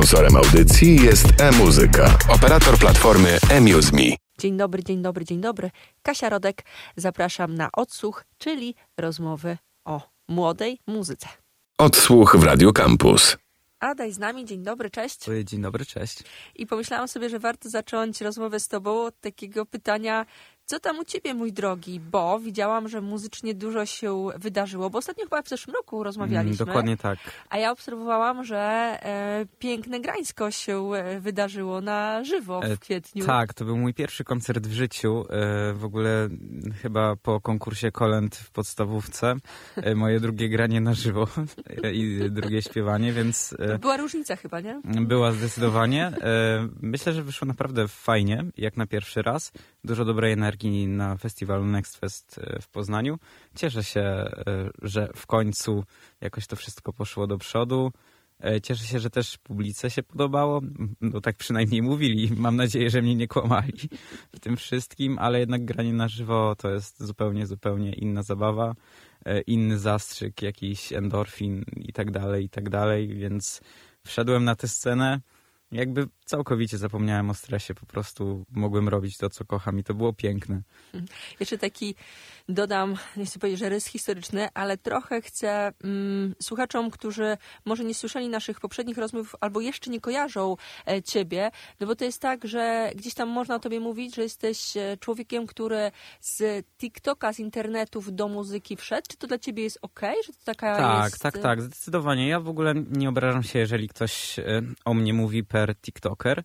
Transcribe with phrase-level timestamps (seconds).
[0.00, 4.16] Sponsorem audycji jest e-muzyka, operator platformy eMuseMe.
[4.38, 5.70] Dzień dobry, dzień dobry, dzień dobry.
[6.02, 6.62] Kasia Rodek,
[6.96, 11.28] zapraszam na odsłuch, czyli rozmowy o młodej muzyce.
[11.78, 13.36] Odsłuch w Radio Campus.
[13.80, 15.24] Adaj z nami, dzień dobry, cześć.
[15.44, 16.18] Dzień dobry, cześć.
[16.54, 20.26] I pomyślałam sobie, że warto zacząć rozmowę z tobą od takiego pytania,
[20.70, 22.00] co tam u ciebie, mój drogi?
[22.00, 26.62] Bo widziałam, że muzycznie dużo się wydarzyło, bo ostatnio chyba w zeszłym roku rozmawialiśmy.
[26.62, 27.18] Mm, dokładnie tak.
[27.48, 33.26] A ja obserwowałam, że e, piękne Grańsko się e, wydarzyło na żywo w E, kwietniu.
[33.26, 35.24] Tak, to był mój pierwszy koncert w życiu.
[35.30, 36.28] E, w ogóle
[36.82, 39.34] chyba po konkursie Kolęd w podstawówce.
[39.76, 41.26] E, moje drugie granie na żywo
[41.84, 44.80] e, i drugie śpiewanie, więc e, Była różnica chyba, nie?
[44.84, 46.06] była zdecydowanie.
[46.06, 49.52] E, myślę, że wyszło naprawdę fajnie, jak na pierwszy raz.
[49.84, 53.18] Dużo dobrej energii na festiwalu Next Fest e, w Poznaniu.
[53.56, 54.30] Cieszę się, e,
[54.82, 55.84] że w końcu
[56.20, 57.92] jakoś to wszystko poszło do przodu.
[58.44, 60.60] E, Cieszę się, że też publice się podobało.
[61.00, 62.30] No tak przynajmniej mówili.
[62.36, 63.88] Mam nadzieję, że mnie nie kłamali
[64.34, 68.74] w tym wszystkim, ale jednak granie na żywo to jest zupełnie, zupełnie inna zabawa.
[69.46, 73.60] Inny zastrzyk, jakiś endorfin i tak dalej, i tak dalej, więc
[74.06, 75.20] wszedłem na tę scenę.
[75.72, 80.12] Jakby całkowicie zapomniałem o stresie, po prostu mogłem robić to, co kocham i to było
[80.12, 80.62] piękne.
[81.40, 81.94] Jeszcze taki
[82.48, 87.94] dodam, nie chcę powiedzieć, że rys historyczny, ale trochę chcę mm, słuchaczom, którzy może nie
[87.94, 90.56] słyszeli naszych poprzednich rozmów albo jeszcze nie kojarzą
[90.88, 94.22] e, ciebie, no bo to jest tak, że gdzieś tam można o tobie mówić, że
[94.22, 95.90] jesteś e, człowiekiem, który
[96.20, 99.06] z TikToka, z internetów do muzyki wszedł.
[99.08, 101.22] Czy to dla ciebie jest okej, że to taka Tak, jest...
[101.22, 102.28] tak, e, tak, zdecydowanie.
[102.28, 106.42] Ja w ogóle nie obrażam się, jeżeli ktoś e, o mnie mówi per TikToker,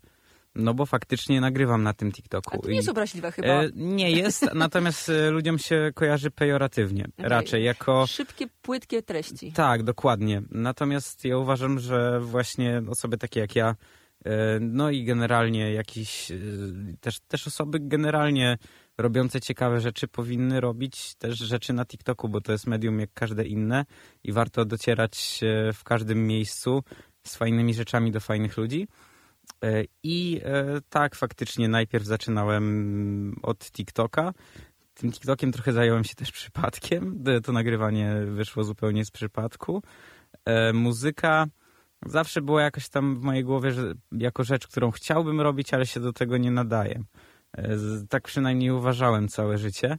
[0.54, 2.56] no bo faktycznie nagrywam na tym TikToku.
[2.56, 3.48] A to nie jest obraźliwe chyba.
[3.48, 7.04] E, nie jest, natomiast e, ludziom się kojarzy pejoratywnie.
[7.18, 7.28] Okej.
[7.28, 8.06] Raczej jako.
[8.06, 9.52] Szybkie, płytkie treści.
[9.52, 10.42] Tak, dokładnie.
[10.50, 13.76] Natomiast ja uważam, że właśnie osoby takie jak ja,
[14.24, 16.36] e, no i generalnie jakiś, e,
[17.00, 18.58] też, też osoby generalnie
[18.98, 23.44] robiące ciekawe rzeczy powinny robić też rzeczy na TikToku, bo to jest medium jak każde
[23.44, 23.84] inne
[24.24, 25.40] i warto docierać
[25.74, 26.82] w każdym miejscu
[27.26, 28.88] z fajnymi rzeczami do fajnych ludzi.
[29.64, 34.32] E, I e, tak, faktycznie najpierw zaczynałem od TikToka.
[34.94, 37.22] Tym TikTokiem trochę zająłem się też przypadkiem.
[37.26, 39.82] E, To nagrywanie wyszło zupełnie z przypadku.
[40.74, 41.46] Muzyka
[42.06, 43.72] zawsze była jakoś tam w mojej głowie
[44.12, 47.02] jako rzecz, którą chciałbym robić, ale się do tego nie nadaję.
[48.08, 49.98] Tak przynajmniej uważałem całe życie.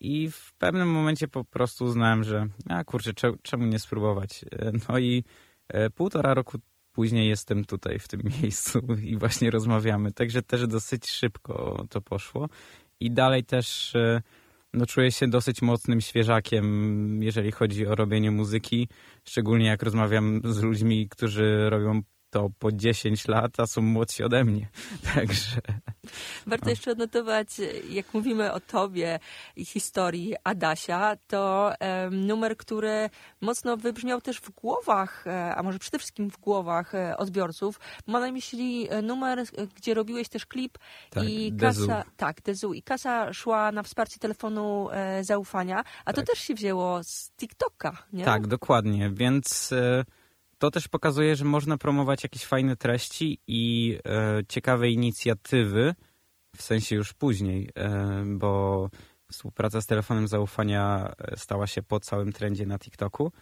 [0.00, 4.44] I w pewnym momencie po prostu uznałem, że a kurczę, cze- czemu nie spróbować?
[4.88, 5.24] No i
[5.94, 6.58] półtora roku
[6.96, 10.12] później jestem tutaj w tym miejscu i właśnie rozmawiamy.
[10.12, 12.48] Także też dosyć szybko to poszło.
[13.00, 14.22] I dalej też e,
[14.72, 18.88] no, czuję się dosyć mocnym świeżakiem, jeżeli chodzi o robienie muzyki.
[19.24, 24.44] Szczególnie jak rozmawiam z ludźmi, którzy robią to po 10 lat, a są młodsi ode
[24.44, 24.68] mnie.
[25.14, 25.60] Także
[26.46, 27.48] Warto jeszcze odnotować,
[27.90, 29.18] jak mówimy o tobie
[29.56, 31.72] i historii Adasia, to
[32.10, 33.10] numer, który
[33.40, 37.80] mocno wybrzmiał też w głowach, e, a może przede wszystkim w głowach e, odbiorców.
[38.06, 39.44] Mam na myśli e, numer,
[39.74, 40.78] gdzie robiłeś też klip
[41.10, 41.88] Tak, i Dezu.
[41.88, 44.88] kasa, tak, Dezu, i kasa szła na wsparcie telefonu
[45.22, 46.26] zaufania, a to Tak.
[46.26, 48.24] też się wzięło z TikToka, nie?
[48.24, 49.10] Tak, dokładnie.
[49.10, 49.74] Więc
[50.58, 55.94] to też pokazuje, że można promować jakieś fajne treści i e, ciekawe inicjatywy,
[56.56, 58.88] w sensie już później, e, bo
[59.30, 63.32] współpraca z telefonem zaufania e, stała się po całym trendzie na TikToku.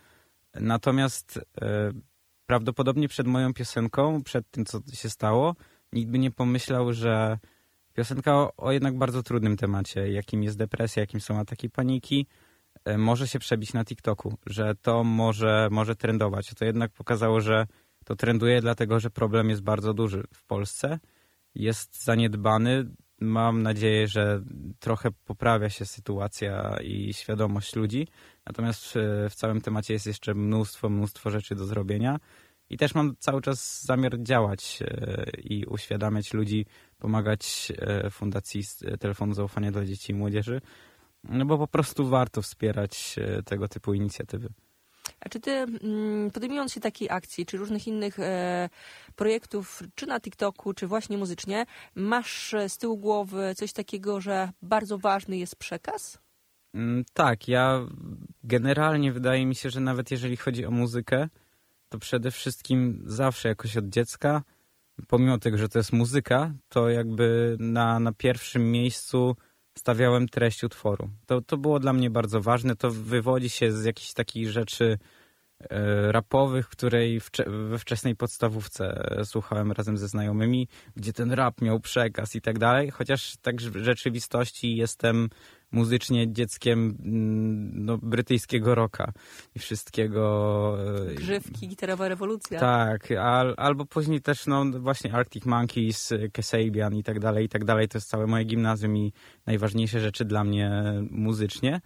[0.55, 1.93] Natomiast e,
[2.47, 5.55] prawdopodobnie przed moją piosenką, przed tym, co się stało,
[5.93, 7.39] nikt by nie pomyślał, że
[7.95, 12.27] piosenka o, o jednak bardzo trudnym temacie, jakim jest depresja, jakim są ataki paniki,
[12.99, 16.55] może się przebić na TikToku, że to może, może trendować.
[16.55, 17.67] To jednak pokazało, że
[18.05, 20.99] to trenduje, dlatego że problem jest bardzo duży w Polsce.
[21.55, 22.89] Jest zaniedbany.
[23.21, 24.43] Mam nadzieję, że
[24.81, 28.09] trochę poprawia się sytuacja i świadomość ludzi.
[28.47, 32.19] Natomiast e, w całym temacie jest jeszcze mnóstwo, mnóstwo rzeczy do zrobienia.
[32.71, 36.67] I też mam cały czas zamiar działać e, i uświadamiać ludzi,
[36.99, 40.61] pomagać e, Fundacji e, Telefonu Zaufania dla Dzieci i Młodzieży,
[41.29, 44.49] no bo po prostu warto wspierać e, tego typu inicjatywy.
[45.21, 48.69] A czy ty, mm, podejmując się takiej akcji, czy różnych innych e,
[49.17, 54.53] projektów, czy na TikToku, czy właśnie muzycznie, masz e, z tyłu głowy coś takiego, że
[54.63, 56.19] bardzo ważny jest przekaz?
[56.75, 57.81] Mm, Tak, ja
[58.45, 61.29] generalnie wydaje mi się, że nawet jeżeli chodzi o muzykę,
[61.89, 64.43] to przede wszystkim zawsze jakoś od dziecka,
[65.09, 69.37] pomimo tego, że to jest muzyka, to jakby na, na pierwszym miejscu
[69.79, 71.11] stawiałem treść utworu.
[71.27, 72.77] To, to było dla mnie bardzo ważne.
[72.77, 74.99] To wywodzi się z jakichś takich rzeczy
[75.61, 77.21] e, rapowych, której
[77.69, 82.91] we wczesnej podstawówce słuchałem razem ze znajomymi, gdzie ten rap miał przekaz i tak dalej,
[82.91, 85.29] chociaż tak w rzeczywistości jestem
[85.75, 89.13] muzycznie dzieckiem mm, no, brytyjskiego rocka
[89.55, 90.77] i wszystkiego.
[91.11, 92.61] E, Grzywki, gitarowa rewolucja.
[92.61, 97.65] Tak, al, albo później też no właśnie Arctic Monkeys, Kasabian i tak dalej, i tak
[97.65, 97.89] dalej.
[97.89, 99.13] To jest całe moje gimnazjum i
[99.47, 101.81] najważniejsze rzeczy dla mnie muzycznie.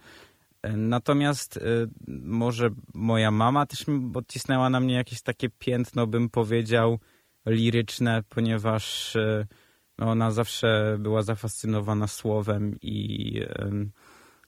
[0.77, 1.61] Natomiast y,
[2.23, 6.99] może moja mama też odcisnęła na mnie jakieś takie piętno, bym powiedział,
[7.45, 9.15] liryczne, ponieważ
[9.99, 13.33] ona zawsze była zafascynowana słowem i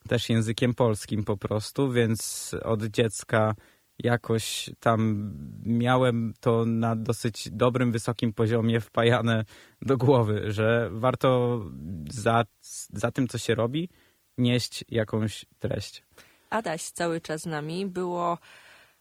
[0.07, 3.55] też językiem polskim po prostu, więc od dziecka
[3.99, 5.31] jakoś tam
[5.65, 9.45] miałem to na dosyć dobrym, wysokim poziomie wpajane
[9.81, 11.61] do głowy, że warto
[12.09, 12.45] za,
[12.93, 13.89] za tym, co się robi,
[14.37, 16.03] nieść jakąś treść.
[16.49, 17.85] Adaś cały czas z nami.
[17.85, 18.37] Było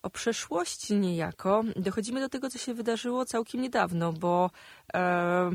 [0.02, 1.64] o przeszłości niejako.
[1.76, 4.50] Dochodzimy do tego, co się wydarzyło całkiem niedawno, bo
[4.94, 5.50] e,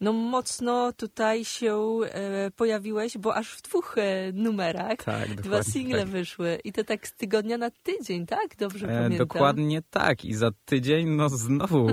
[0.00, 6.00] no mocno tutaj się e, pojawiłeś, bo aż w dwóch e, numerach tak, dwa single
[6.00, 6.08] tak.
[6.08, 8.56] wyszły i to tak z tygodnia na tydzień, tak?
[8.58, 9.18] Dobrze e, pamiętam?
[9.18, 11.88] Dokładnie tak i za tydzień no znowu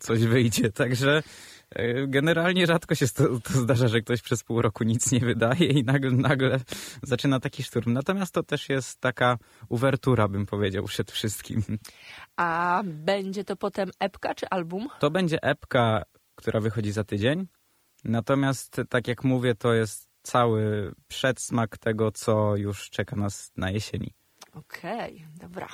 [0.00, 1.55] coś wyjdzie, także E,
[2.06, 5.84] generalnie rzadko się to, to, zdarza, że ktoś przez pół roku nic nie wydaje i
[5.84, 6.60] nagle, nagle
[7.02, 7.92] zaczyna taki szturm.
[7.92, 11.62] Natomiast to też jest taka uwertura, bym powiedział, przed wszystkim.
[12.36, 14.88] A będzie to potem epka czy album?
[15.00, 16.02] To będzie epka,
[16.34, 17.46] która wychodzi za tydzień.
[18.04, 24.14] Natomiast, tak jak mówię, to jest cały przedsmak tego, co już czeka nas na jesieni.
[24.56, 25.68] Okej, okay, dobra.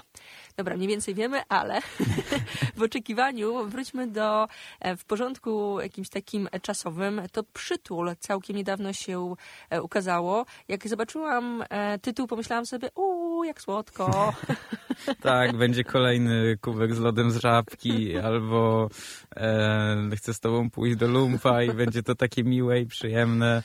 [0.56, 1.80] Dobra, mniej więcej wiemy, ale
[2.76, 4.48] w oczekiwaniu wróćmy do
[4.80, 7.22] e, w porządku jakimś takim czasowym.
[7.32, 9.34] To przytul całkiem niedawno się
[9.70, 10.46] e, ukazało.
[10.68, 14.34] Jak zobaczyłam e, tytuł, pomyślałam sobie, uuu, jak słodko.
[15.20, 18.88] tak, będzie kolejny kubek z lodem z żabki, albo
[19.36, 23.62] e, chcę z tobą pójść do lumpa i będzie to takie miłe i przyjemne.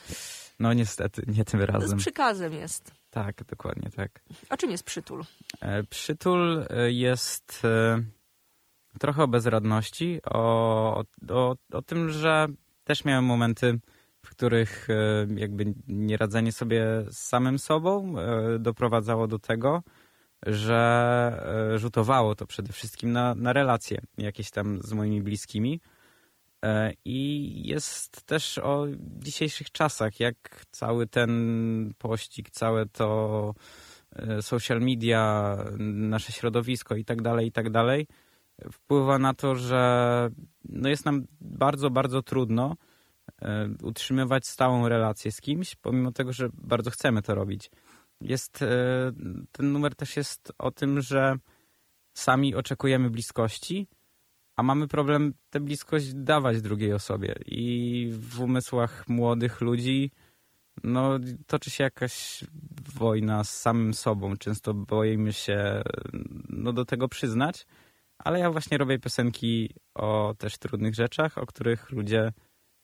[0.60, 2.00] No niestety, nie tym razem.
[2.00, 2.92] Z przykazem jest.
[3.26, 4.22] Tak, dokładnie tak.
[4.50, 5.24] A czym jest przytul?
[5.62, 8.04] E, przytul e, jest e,
[9.00, 12.48] trochę o bezradności, o, o, o tym, że
[12.84, 13.80] też miałem momenty,
[14.22, 14.88] w których
[15.36, 18.16] jakby nieradzenie sobie z samym sobą
[18.60, 19.84] doprowadzało do tego,
[20.46, 25.82] że rzutowało to przede wszystkim na, na relacje jakieś tam z moimi bliskimi.
[26.66, 33.54] E, I jest też o dzisiejszych czasach, jak cały ten pościg, całe to
[34.16, 38.08] e, social media, nasze środowisko i tak dalej, i tak dalej,
[38.72, 40.30] wpływa na to, że
[40.70, 42.76] no jest nam bardzo, bardzo trudno
[43.42, 47.72] e, utrzymywać stałą relację z kimś, pomimo tego, że bardzo chcemy to robić.
[48.22, 48.66] Jest,
[49.52, 51.36] ten numer też jest o tym, że
[52.14, 53.88] sami oczekujemy bliskości,
[54.58, 57.36] a mamy problem tę bliskość dawać drugiej osobie.
[57.46, 60.12] I w umysłach młodych ludzi
[60.84, 62.44] no, toczy się jakaś
[62.96, 64.38] wojna z samym sobą.
[64.38, 65.82] Często boimy się
[66.50, 67.66] no, do tego przyznać,
[68.18, 72.32] ale ja właśnie robię piosenki o też trudnych rzeczach, o których ludzie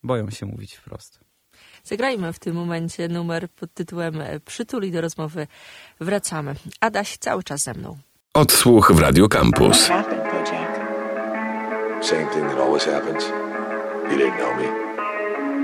[0.02, 1.20] boją się mówić wprost.
[1.84, 5.46] Zagrajmy w tym momencie numer pod tytułem Przytuli do rozmowy.
[6.00, 6.54] Wracamy.
[6.80, 7.98] Adaś cały czas ze mną.
[8.34, 9.90] Odsłuch w Radio Campus.
[12.04, 13.24] Same thing that always happens.
[14.12, 14.66] You didn't know me.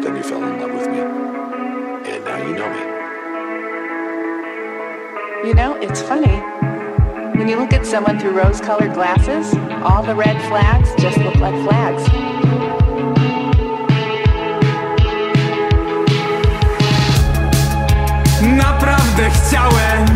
[0.02, 1.00] Then you fell in love with me.
[1.00, 2.80] And now you know me.
[5.47, 6.40] You know, it's funny.
[7.37, 9.54] When you look at someone through rose colored glasses,
[9.85, 12.04] all the red flags just look like flags.
[18.42, 20.06] Naprawdę chciałem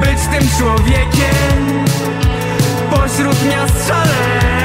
[0.00, 1.84] być tym człowiekiem
[2.90, 4.61] pośród miast szaleństw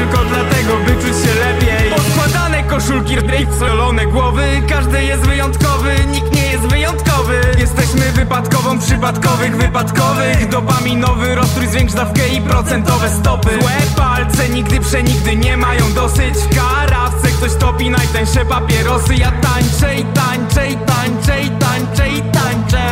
[0.00, 1.90] tylko dlatego, by czuć się lepiej.
[1.90, 3.16] Poskładane koszulki,
[3.58, 4.62] solone głowy.
[4.68, 7.40] Każdy jest wyjątkowy, nikt nie jest wyjątkowy.
[7.58, 10.48] Jesteśmy wypadkową przypadkowych, wypadkowych.
[10.48, 13.48] Dopaminowy rozstrój zwiększa dawkę i procentowe stopy.
[13.60, 16.34] Złe palce nigdy przenigdy nie mają dosyć.
[16.34, 19.14] W karawce ktoś topi najtańsze papierosy.
[19.14, 22.82] Ja tańczę i tańczę i tańczę i tańczę i tańczę.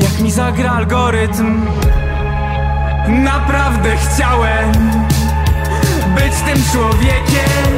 [0.00, 1.66] Jak mi zagra algorytm
[3.08, 4.72] Naprawdę chciałem
[6.14, 7.72] być tym człowiekiem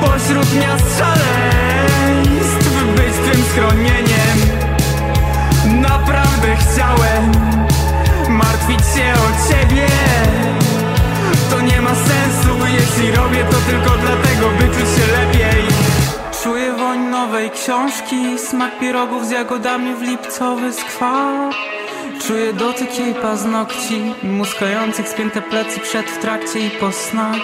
[0.00, 4.38] Pośród miast szaleństw Być tym schronieniem.
[5.80, 7.32] Naprawdę chciałem
[8.28, 9.86] martwić się o ciebie.
[11.50, 15.64] To nie ma sensu, jeśli robię to tylko dlatego, by czuć się lepiej.
[16.42, 21.54] Czuję woń nowej książki Smak pierogów z jagodami w lipcowy skwar
[22.28, 27.36] Czuję dotyk jej paznokci Muskających spięte plecy przed, w trakcie i po snach.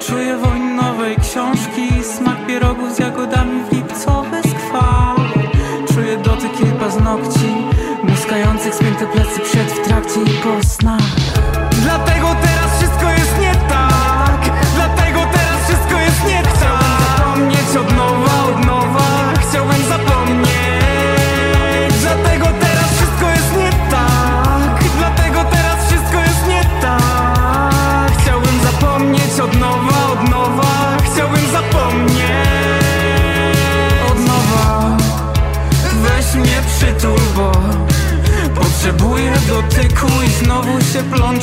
[0.00, 5.16] Czuję woń nowej książki Smak pierogów z jagodami w lipcowy skwar
[5.94, 7.54] Czuję dotyk jej paznokci
[8.02, 10.99] Muskających spięte plecy przed, w trakcie i po snach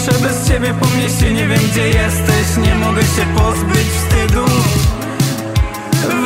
[0.07, 1.33] plączę Bez ciebie po mieście.
[1.33, 4.45] Nie wiem gdzie jesteś Nie mogę się pozbyć wstydu.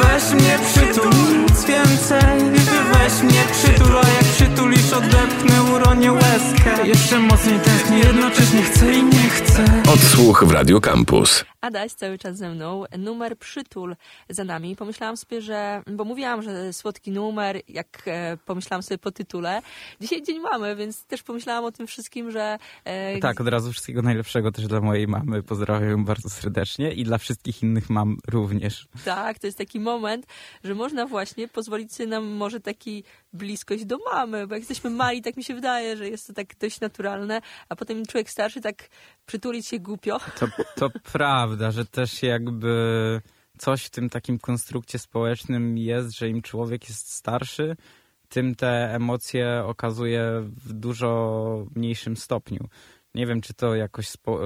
[0.01, 1.11] Weź mnie przytul,
[1.41, 2.61] nic więcej.
[2.93, 6.87] Weź mnie przytul, a jak przytulisz odepchnę, uronię łezkę.
[6.87, 9.65] Jeszcze mocniej tęsknię, jednocześnie chcę i nie chcę.
[9.93, 11.50] Odsłuch w Radio Campus.
[11.61, 12.83] Adaś cały czas ze mną.
[12.97, 13.95] Numer przytul
[14.29, 14.75] za nami.
[14.75, 19.61] Pomyślałam sobie, że, bo mówiłam, że słodki numer, jak e, pomyślałam sobie po tytule.
[20.01, 22.57] Dzisiaj dzień mamy, więc też pomyślałam o tym wszystkim, że...
[22.85, 25.43] E, Tak, od razu wszystkiego najlepszego też dla mojej mamy.
[25.43, 28.87] Pozdrawiam ją bardzo serdecznie i dla wszystkich innych mam również.
[29.05, 30.25] Tak, to jest taki moment,
[30.63, 33.03] że można właśnie pozwolić sobie nam może taki
[33.33, 36.47] bliskość do mamy, bo jak jesteśmy mali, tak mi się wydaje, że jest to tak
[36.59, 38.89] dość naturalne, a potem człowiek starszy tak
[39.25, 40.19] przytulić się głupio.
[40.39, 43.21] To, to prawda, że też jakby
[43.57, 47.75] coś w tym takim konstrukcie społecznym jest, że im człowiek jest starszy,
[48.29, 52.67] tym te emocje okazuje w dużo mniejszym stopniu.
[53.15, 54.39] Nie wiem, czy to jakoś spo,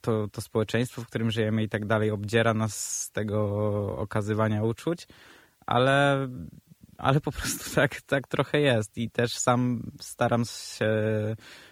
[0.00, 3.38] to, to społeczeństwo, w którym żyjemy i tak dalej, obdziera nas z tego
[3.96, 5.06] okazywania uczuć,
[5.66, 6.28] ale,
[6.98, 8.98] ale po prostu tak, tak trochę jest.
[8.98, 10.86] I też sam staram się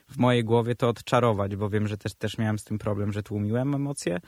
[0.08, 3.22] w mojej głowie to odczarować, bo wiem, że też, też miałem z tym problem, że
[3.22, 4.20] tłumiłem emocje,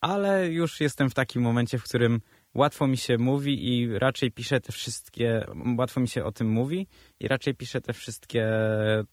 [0.00, 2.20] ale już jestem w takim momencie, w którym
[2.54, 5.46] łatwo mi się mówi i raczej piszę te wszystkie,
[5.78, 6.86] łatwo mi się o tym mówi
[7.20, 8.48] i raczej piszę te wszystkie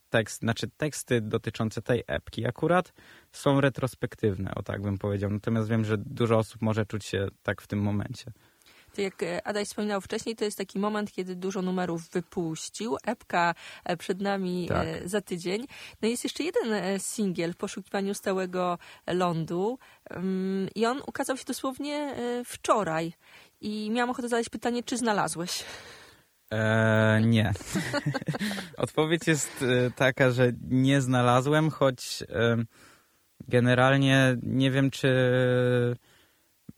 [0.10, 2.94] teksty, znaczy teksty dotyczące tej epki akurat
[3.32, 5.30] są retrospektywne, o tak bym powiedział.
[5.30, 8.32] Natomiast wiem, że dużo osób może czuć się tak w tym momencie.
[8.96, 12.98] To jak e, Adaś wspominał wcześniej, to jest taki moment, kiedy dużo numerów wypuścił.
[13.04, 13.56] Epka
[13.86, 14.88] e, przed nami Tak.
[14.88, 15.66] e, za tydzień.
[16.02, 19.80] No jest jeszcze jeden singiel w poszukiwaniu stałego lądu.
[20.16, 23.14] Ym, I on ukazał się dosłownie wczoraj.
[23.62, 25.64] I miałam ochotę zadać pytanie, czy znalazłeś?
[26.52, 27.54] Eee, nie.
[28.78, 32.24] Odpowiedź jest taka, że nie znalazłem, choć
[33.48, 35.08] generalnie nie wiem, czy.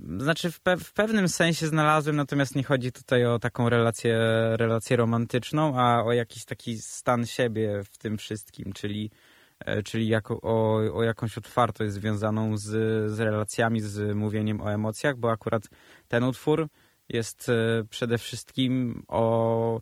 [0.04, 4.20] Znaczy, w, pe w pewnym sensie znalazłem, natomiast nie chodzi tutaj o taką relację,
[4.58, 9.12] relację romantyczną, a o jakiś taki stan siebie w tym wszystkim, czyli,
[9.60, 12.64] e, czyli jako, o, o jakąś otwartość związaną z,
[13.12, 15.64] z relacjami, z mówieniem o emocjach, bo akurat
[16.08, 16.68] ten utwór
[17.10, 19.82] jest e, przede wszystkim o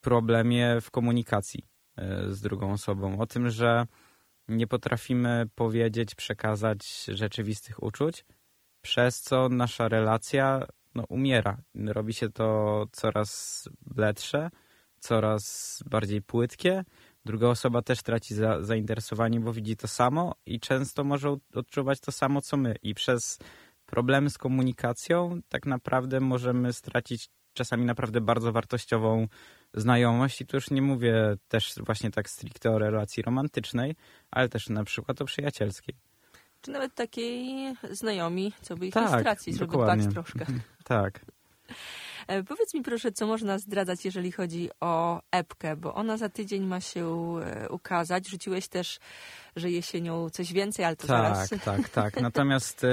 [0.00, 3.20] problemie w komunikacji e, z drugą osobą.
[3.20, 3.86] O tym, że
[4.48, 8.24] nie potrafimy powiedzieć, przekazać rzeczywistych uczuć,
[8.84, 11.56] przez co nasza relacja no, umiera.
[11.74, 14.50] Robi się to coraz bledsze,
[14.98, 16.84] coraz bardziej płytkie.
[17.24, 22.00] Druga osoba też traci za, zainteresowanie, bo widzi to samo i często może od- odczuwać
[22.00, 22.76] to samo, co my.
[22.82, 23.38] I przez
[23.86, 29.28] problemy z komunikacją tak naprawdę możemy stracić czasami naprawdę bardzo wartościową
[29.74, 33.94] znajomość i tu już nie mówię też właśnie tak stricte o relacji romantycznej,
[34.30, 36.13] ale też na przykład o przyjacielskiej.
[36.64, 40.04] Czy nawet takiej znajomi, co by ich Tak, nie stracić, żeby dokładnie.
[40.04, 40.46] bać troszkę.
[40.84, 41.20] Tak.
[42.26, 46.64] E, Powiedz mi proszę, co można zdradzać, jeżeli chodzi o epkę, bo ona za tydzień
[46.66, 48.28] ma się e, ukazać.
[48.28, 48.98] Rzuciłeś też,
[49.56, 51.48] że jesienią coś więcej, ale to zaraz.
[51.48, 52.20] Tak, tak, tak.
[52.22, 52.88] Natomiast e,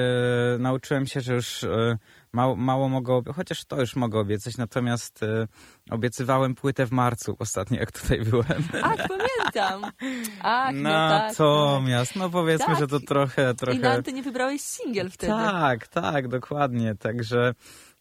[0.60, 1.98] nauczyłem się, że już e,
[2.34, 5.48] mało, mało mogę, chociaż to już mogę obiecać, natomiast e,
[5.92, 8.64] obiecywałem płytę w marcu ostatnio, jak tutaj byłem.
[8.84, 9.92] Ach, pamiętam.
[10.42, 11.30] Ach, no, tak, tak.
[11.30, 12.80] Natomiast, no powiedzmy, Tak.
[12.80, 13.80] że to trochę, I trochę...
[13.80, 15.34] na antenie wybrałeś singiel wtedy.
[15.34, 16.96] Tak, tak, dokładnie.
[16.96, 17.54] Także,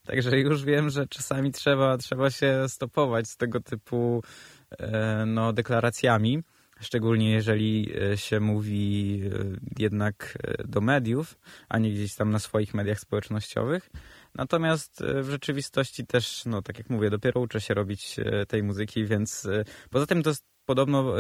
[0.07, 4.23] także już wiem, że czasami trzeba, trzeba się stopować z tego typu
[4.71, 6.43] e, no, deklaracjami.
[6.81, 11.39] Szczególnie jeżeli e, się mówi e, jednak do mediów,
[11.69, 13.91] a nie gdzieś tam na swoich mediach społecznościowych.
[14.35, 18.17] Natomiast w rzeczywistości też, no tak jak mówię, dopiero uczę się robić
[18.49, 19.49] tej muzyki, więc
[19.91, 21.15] poza tym to jest podobno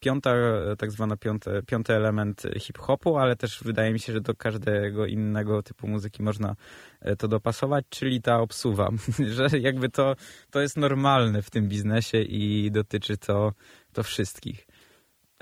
[0.00, 0.34] piąta,
[0.78, 5.62] tak zwana piąte, piąty element hip-hopu, ale też wydaje mi się, że do każdego innego
[5.62, 6.56] typu muzyki można
[7.00, 8.90] e, to dopasować, czyli ta obsuwa,
[9.36, 10.16] że jakby to,
[10.50, 13.52] to jest normalne w tym biznesie i dotyczy to,
[13.92, 14.66] to wszystkich.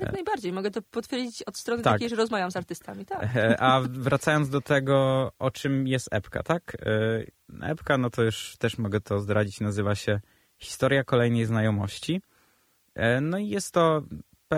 [0.00, 1.92] Jak najbardziej, mogę to potwierdzić od strony Tak.
[1.92, 3.37] takiej, że rozmawiam z artystami, tak.
[3.37, 6.76] E, A wracając do tego, o czym jest epka, tak?
[7.61, 10.20] E, Epka, no to już też mogę to zdradzić, nazywa się
[10.58, 12.23] Historia kolejnej znajomości.
[12.94, 14.02] E, No i jest to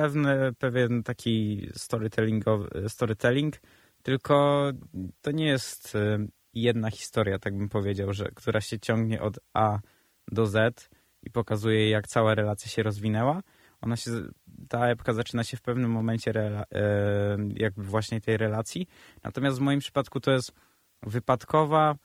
[0.01, 1.69] pewny, pewien taki
[2.87, 3.57] storytelling,
[4.03, 4.67] tylko
[5.21, 6.19] to nie jest e,
[6.55, 9.79] jedna historia, tak bym powiedział, że, która się ciągnie od A
[10.33, 10.89] do Z
[11.23, 13.43] i pokazuje, jak cała relacja się rozwinęła.
[13.81, 14.11] Ona się,
[14.69, 18.87] ta epka zaczyna się w pewnym momencie rela, e, jakby właśnie tej relacji.
[19.23, 20.53] Natomiast w moim przypadku to jest
[21.03, 21.97] wypadkowa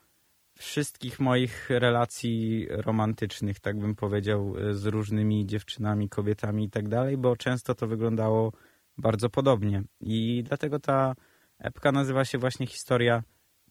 [0.62, 7.18] wszystkich moich relacji romantycznych, tak bym powiedział, e, z różnymi dziewczynami, kobietami i tak dalej,
[7.18, 8.52] bo często to wyglądało
[8.98, 9.84] bardzo podobnie.
[10.00, 11.16] I dlatego ta
[11.60, 13.24] epka nazywa się właśnie historia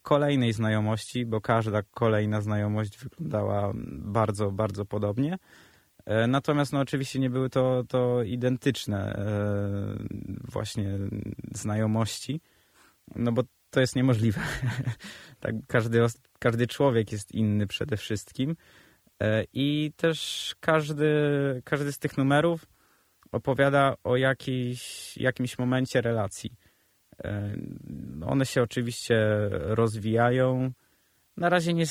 [0.03, 5.39] kolejnej znajomości, bo każda kolejna znajomość wyglądała bardzo, bardzo podobnie.
[6.07, 9.25] E, Natomiast no oczywiście nie były to, to identyczne e,
[10.53, 10.99] właśnie
[11.53, 12.41] znajomości,
[13.17, 14.41] no bo to jest niemożliwe.
[15.41, 16.07] tak, każdy,
[16.39, 18.57] każdy człowiek jest inny przede wszystkim
[19.23, 21.13] E, i też każdy,
[21.65, 22.67] każdy z tych numerów
[23.33, 26.57] opowiada o jakiejś, jakimś momencie relacji.
[27.25, 27.55] E,
[28.27, 29.19] One się oczywiście
[29.51, 30.73] rozwijają.
[31.37, 31.85] Na razie nie,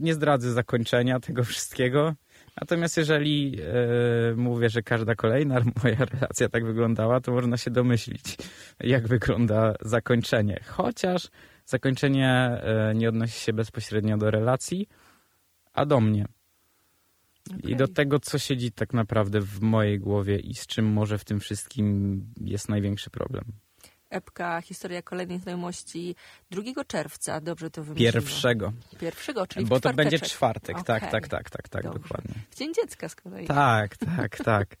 [0.00, 2.14] nie zdradzę zakończenia tego wszystkiego.
[2.60, 8.36] Natomiast jeżeli e, mówię, że każda kolejna moja relacja tak wyglądała, to można się domyślić,
[8.80, 10.60] jak wygląda zakończenie.
[10.66, 11.28] Chociaż
[11.64, 14.88] zakończenie e, nie odnosi się bezpośrednio do relacji,
[15.72, 16.26] a do mnie.
[17.50, 17.76] I Okej.
[17.76, 21.40] do tego, co siedzi tak naprawdę w mojej głowie i z czym może w tym
[21.40, 23.44] wszystkim jest największy problem.
[24.10, 26.16] Epka Historia kolejnej znajomości
[26.50, 28.12] 2 czerwca, dobrze to wymyśliłam.
[28.12, 30.76] Pierwszego, Pierwszego, czyli bo to będzie czwartek.
[30.82, 31.10] Tak, Okej.
[31.10, 31.98] tak, tak, tak, tak, Dobrze.
[31.98, 32.34] dokładnie.
[32.50, 33.46] W Dzień Dziecka z kolei.
[33.46, 34.76] Tak, tak, tak.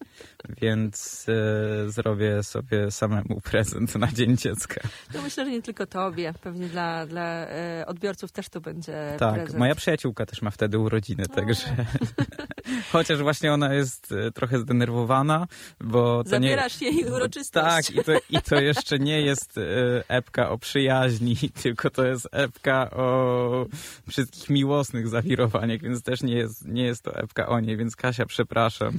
[0.48, 4.80] Więc e, zrobię sobie samemu prezent na Dzień Dziecka.
[5.12, 9.34] To myślę, że nie tylko tobie, pewnie dla, dla e, odbiorców też to będzie Tak,
[9.34, 9.58] prezent.
[9.58, 11.86] moja przyjaciółka też ma wtedy urodziny, także
[12.92, 15.46] chociaż właśnie ona jest e, trochę zdenerwowana,
[15.80, 16.48] bo to nie...
[16.48, 17.86] Zabierasz jej uroczystość.
[17.86, 19.62] Tak, i to, i to jeszcze nie jest e,
[20.08, 23.66] epka o przyjaźni, tylko to jest epka o
[24.08, 28.26] wszystkich miłosnych zawirowaniach, więc też nie jest, nie jest to epka o niej, więc Kasia,
[28.26, 28.98] przepraszam.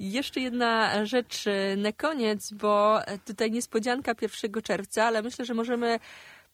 [0.00, 5.98] Jeszcze jedna rzecz e, na koniec, bo tutaj niespodzianka 1 czerwca, ale myślę, że możemy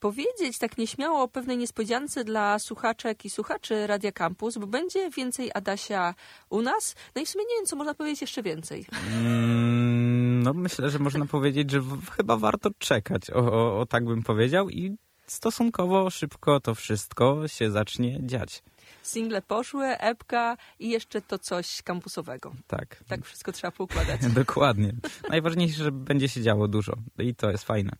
[0.01, 5.51] powiedzieć tak nieśmiało o pewnej niespodziance dla słuchaczek i słuchaczy Radia Campus, bo będzie więcej
[5.53, 6.15] Adasia
[6.49, 6.95] u nas.
[7.15, 8.85] No i w sumie nie wiem, co można powiedzieć jeszcze więcej.
[9.07, 14.05] Mm, No myślę, że można powiedzieć, że w, chyba warto czekać, o, o, o tak
[14.05, 18.63] bym powiedział i stosunkowo szybko to wszystko się zacznie dziać.
[19.03, 22.53] Single poszły, epka i jeszcze to coś kampusowego.
[22.67, 24.21] Tak, Tak wszystko trzeba poukładać.
[24.45, 24.93] dokładnie.
[25.29, 27.91] Najważniejsze, że będzie się działo dużo i to jest fajne.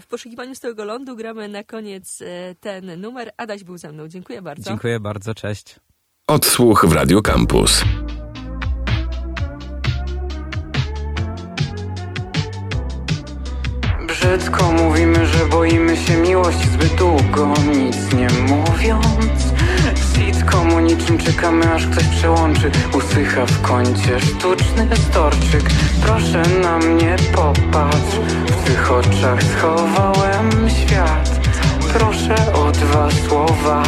[0.00, 3.30] W poszukiwaniu stałego lądu gramy na koniec e, ten numer.
[3.36, 4.08] Adaś był ze mną.
[4.08, 4.70] Dziękuję bardzo.
[4.70, 5.76] Dziękuję bardzo, cześć.
[6.26, 7.84] Odsłuch w Radio Campus.
[14.06, 19.42] Brzydko mówimy, że boimy się miłości zbyt długo, nic nie mówiąc
[20.14, 25.62] Sitcomu niczym czekamy, aż ktoś przełączy Usycha w kącie sztuczny storczyk
[26.02, 28.16] Proszę na mnie popatrz
[28.98, 31.40] oczach schowałem świat.
[31.92, 33.82] Proszę o dwa słowa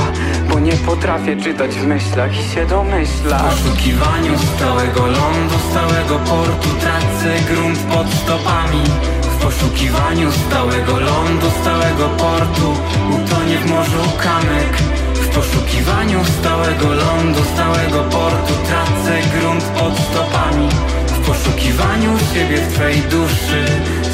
[0.49, 6.69] Bo nie potrafię czytać w myślach i się domyślać W poszukiwaniu stałego lądu, stałego portu
[6.81, 8.85] Tracę grunt pod stopami.
[9.23, 12.69] W poszukiwaniu stałego lądu, stałego portu
[13.09, 14.73] Utonie w morzu kamyk.
[15.15, 20.69] W poszukiwaniu stałego lądu, stałego portu Tracę grunt pod stopami.
[21.07, 23.65] W poszukiwaniu siebie w twej duszy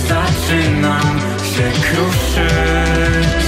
[0.09, 3.47] Zaczynam się kruszyć.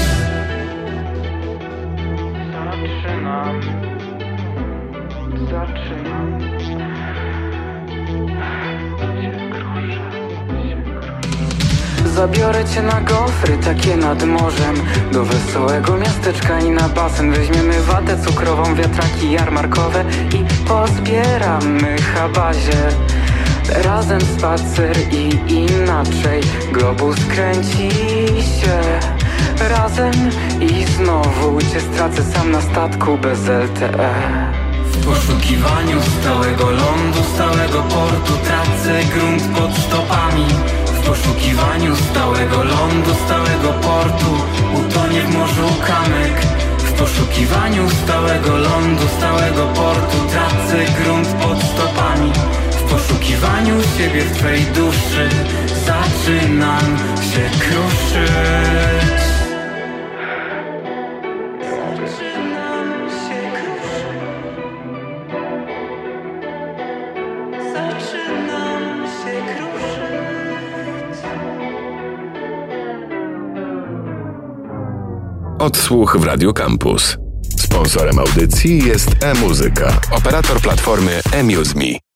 [2.53, 3.61] Zaczynam.
[5.51, 6.81] Zaczynam się
[9.51, 10.09] kruszyć.
[12.15, 14.77] Zabiorę cię na gofry, takie nad morzem.
[15.13, 17.33] Do wesołego miasteczka i na basen.
[17.33, 22.89] Weźmiemy watę cukrową, wiatraki jarmarkowe I pozbieramy habazie
[23.69, 26.41] Razem spacer i inaczej
[26.73, 27.89] Globus kręci
[28.61, 28.81] się.
[29.69, 30.13] Razem
[30.61, 34.49] i znowu Cię stracę sam na statku bez LTE
[34.93, 40.47] w poszukiwaniu stałego lądu, stałego portu Tracę grunt pod stopami.
[40.87, 44.31] W poszukiwaniu stałego lądu, stałego portu
[44.81, 46.37] Utonie w morzu kamek.
[46.79, 52.48] W poszukiwaniu stałego lądu, stałego portu Tracę grunt pod stopami
[52.89, 55.29] W poszukiwaniu siebie w Twej duszy
[55.87, 56.99] Zaczynam
[57.33, 59.23] się kruszyć
[61.61, 64.09] Zaczynam się kruszyć
[67.73, 71.19] Zaczynam się kruszyć
[75.59, 77.17] Odsłuch w Radio Campus.
[77.57, 81.99] Sponsorem audycji jest e-muzyka, operator platformy eMuseMe.